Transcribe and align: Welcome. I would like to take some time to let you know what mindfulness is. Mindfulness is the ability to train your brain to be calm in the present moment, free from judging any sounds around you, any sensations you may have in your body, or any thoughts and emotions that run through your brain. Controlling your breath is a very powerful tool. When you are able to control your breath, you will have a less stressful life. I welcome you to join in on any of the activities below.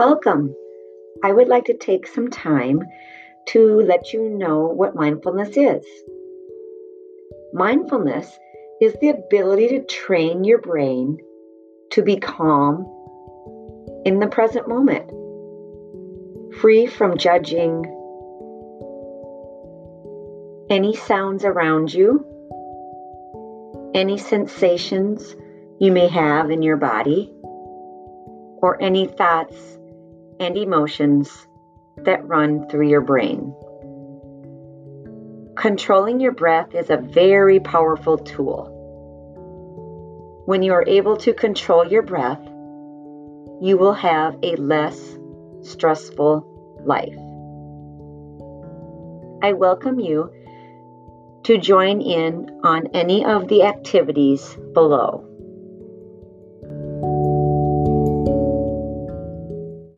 Welcome. 0.00 0.56
I 1.22 1.30
would 1.30 1.48
like 1.48 1.66
to 1.66 1.76
take 1.76 2.06
some 2.06 2.30
time 2.30 2.80
to 3.48 3.82
let 3.82 4.14
you 4.14 4.30
know 4.30 4.60
what 4.60 4.94
mindfulness 4.94 5.54
is. 5.58 5.84
Mindfulness 7.52 8.26
is 8.80 8.96
the 9.02 9.10
ability 9.10 9.68
to 9.68 9.84
train 9.84 10.42
your 10.42 10.58
brain 10.58 11.18
to 11.90 12.02
be 12.02 12.16
calm 12.16 12.86
in 14.06 14.20
the 14.20 14.26
present 14.26 14.66
moment, 14.66 15.10
free 16.62 16.86
from 16.86 17.18
judging 17.18 17.84
any 20.70 20.96
sounds 20.96 21.44
around 21.44 21.92
you, 21.92 22.24
any 23.94 24.16
sensations 24.16 25.36
you 25.78 25.92
may 25.92 26.08
have 26.08 26.50
in 26.50 26.62
your 26.62 26.78
body, 26.78 27.30
or 28.62 28.80
any 28.80 29.06
thoughts 29.06 29.76
and 30.40 30.56
emotions 30.56 31.46
that 31.98 32.26
run 32.26 32.68
through 32.68 32.88
your 32.88 33.02
brain. 33.02 33.54
Controlling 35.56 36.18
your 36.18 36.32
breath 36.32 36.74
is 36.74 36.88
a 36.88 36.96
very 36.96 37.60
powerful 37.60 38.16
tool. 38.16 38.76
When 40.46 40.62
you 40.62 40.72
are 40.72 40.84
able 40.88 41.18
to 41.18 41.34
control 41.34 41.86
your 41.86 42.02
breath, 42.02 42.40
you 43.60 43.76
will 43.78 43.92
have 43.92 44.38
a 44.42 44.56
less 44.56 45.18
stressful 45.60 46.82
life. 46.86 47.14
I 49.42 49.52
welcome 49.52 50.00
you 50.00 50.32
to 51.44 51.58
join 51.58 52.00
in 52.00 52.60
on 52.64 52.88
any 52.94 53.24
of 53.24 53.48
the 53.48 53.64
activities 53.64 54.56
below. 54.72 55.29